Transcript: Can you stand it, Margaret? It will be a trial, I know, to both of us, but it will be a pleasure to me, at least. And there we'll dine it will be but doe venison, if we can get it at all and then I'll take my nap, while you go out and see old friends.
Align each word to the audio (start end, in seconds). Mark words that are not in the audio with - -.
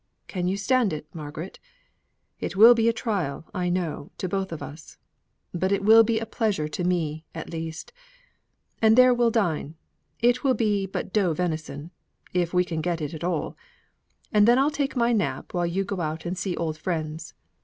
Can 0.27 0.47
you 0.47 0.57
stand 0.57 0.93
it, 0.93 1.05
Margaret? 1.13 1.59
It 2.39 2.55
will 2.55 2.73
be 2.73 2.89
a 2.89 2.91
trial, 2.91 3.45
I 3.53 3.69
know, 3.69 4.09
to 4.17 4.27
both 4.27 4.51
of 4.51 4.63
us, 4.63 4.97
but 5.53 5.71
it 5.71 5.83
will 5.83 6.01
be 6.03 6.17
a 6.17 6.25
pleasure 6.25 6.67
to 6.69 6.83
me, 6.83 7.23
at 7.35 7.51
least. 7.51 7.93
And 8.81 8.97
there 8.97 9.13
we'll 9.13 9.29
dine 9.29 9.75
it 10.19 10.43
will 10.43 10.55
be 10.55 10.87
but 10.87 11.13
doe 11.13 11.35
venison, 11.35 11.91
if 12.33 12.51
we 12.51 12.65
can 12.65 12.81
get 12.81 12.99
it 12.99 13.13
at 13.13 13.23
all 13.23 13.55
and 14.33 14.47
then 14.47 14.57
I'll 14.57 14.71
take 14.71 14.95
my 14.95 15.13
nap, 15.13 15.53
while 15.53 15.67
you 15.67 15.83
go 15.83 16.01
out 16.01 16.25
and 16.25 16.35
see 16.35 16.57
old 16.57 16.79
friends. 16.79 17.35